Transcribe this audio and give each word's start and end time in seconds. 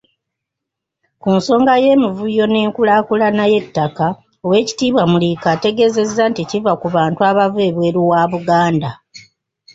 Ku 1.21 1.27
nsonga 1.37 1.73
y'emivuyo 1.83 2.45
n'enkaayana 2.47 3.43
z'ettaka, 3.51 4.07
Oweekitiibwa 4.43 5.03
Muliika 5.11 5.47
ategeezezza 5.55 6.23
nti 6.31 6.41
kiva 6.49 6.73
ku 6.81 6.87
bantu 6.95 7.19
abava 7.29 7.59
ebweru 7.69 8.01
wa 8.11 8.21
Buganda. 8.31 8.89